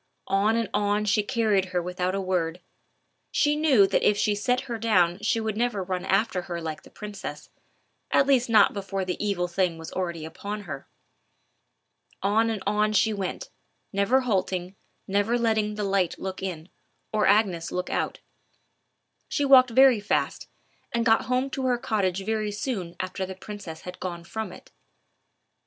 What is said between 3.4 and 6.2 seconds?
knew that if she set her down she would never run